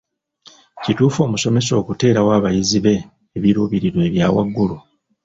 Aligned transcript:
Kituufu 0.83 1.17
omusomesa 1.27 1.71
okuteerawo 1.81 2.29
abayizi 2.37 2.79
be 2.85 2.95
ebiruubiriwa 3.37 4.01
ebya 4.07 4.27
waggului? 4.35 4.79